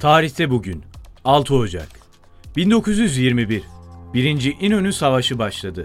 [0.00, 0.84] Tarihte bugün
[1.24, 1.88] 6 Ocak
[2.56, 3.62] 1921
[4.14, 5.84] Birinci İnönü Savaşı başladı.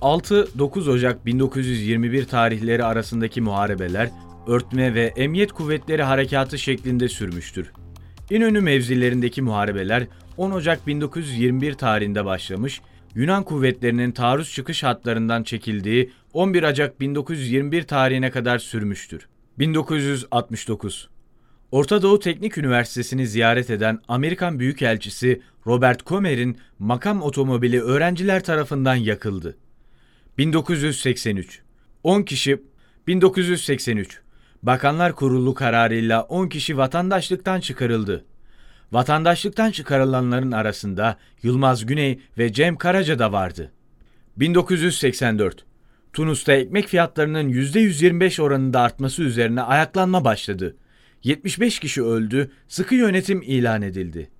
[0.00, 4.10] 6-9 Ocak 1921 tarihleri arasındaki muharebeler
[4.46, 7.72] örtme ve emniyet kuvvetleri harekatı şeklinde sürmüştür.
[8.30, 10.06] İnönü mevzilerindeki muharebeler
[10.36, 12.80] 10 Ocak 1921 tarihinde başlamış,
[13.14, 19.28] Yunan kuvvetlerinin taarruz çıkış hatlarından çekildiği 11 Ocak 1921 tarihine kadar sürmüştür.
[19.58, 21.08] 1969
[21.70, 29.56] Orta Doğu Teknik Üniversitesi'ni ziyaret eden Amerikan Büyükelçisi Robert Comer'in makam otomobili öğrenciler tarafından yakıldı.
[30.38, 31.62] 1983
[32.02, 32.62] 10 kişi
[33.06, 34.20] 1983
[34.62, 38.24] Bakanlar Kurulu kararıyla 10 kişi vatandaşlıktan çıkarıldı.
[38.92, 43.72] Vatandaşlıktan çıkarılanların arasında Yılmaz Güney ve Cem Karaca da vardı.
[44.36, 45.64] 1984
[46.12, 50.76] Tunus'ta ekmek fiyatlarının %125 oranında artması üzerine ayaklanma başladı.
[51.24, 54.30] 75 kişi öldü, sıkı yönetim ilan edildi.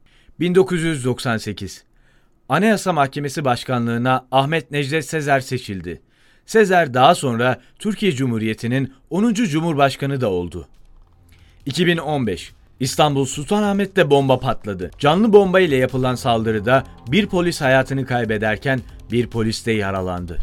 [0.40, 1.84] 1998
[2.48, 6.00] Anayasa Mahkemesi Başkanlığına Ahmet Necdet Sezer seçildi.
[6.46, 9.34] Sezer daha sonra Türkiye Cumhuriyeti'nin 10.
[9.34, 10.68] Cumhurbaşkanı da oldu.
[11.66, 14.90] 2015 İstanbul Sultanahmet'te bomba patladı.
[14.98, 18.80] Canlı bomba ile yapılan saldırıda bir polis hayatını kaybederken
[19.12, 20.38] bir polis de yaralandı.